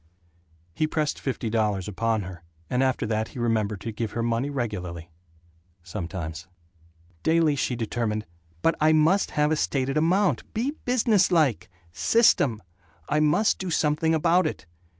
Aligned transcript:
He 0.73 0.87
pressed 0.87 1.19
fifty 1.19 1.47
dollars 1.51 1.87
upon 1.87 2.23
her, 2.23 2.41
and 2.71 2.81
after 2.81 3.05
that 3.05 3.27
he 3.27 3.37
remembered 3.37 3.81
to 3.81 3.91
give 3.91 4.13
her 4.13 4.23
money 4.23 4.49
regularly... 4.49 5.11
sometimes. 5.83 6.47
Daily 7.21 7.55
she 7.55 7.75
determined, 7.75 8.25
"But 8.63 8.73
I 8.81 8.93
must 8.93 9.29
have 9.37 9.51
a 9.51 9.55
stated 9.55 9.97
amount 9.97 10.55
be 10.55 10.71
business 10.85 11.31
like. 11.31 11.69
System. 11.91 12.63
I 13.09 13.19
must 13.19 13.59
do 13.59 13.69
something 13.69 14.15
about 14.15 14.47
it." 14.47 14.65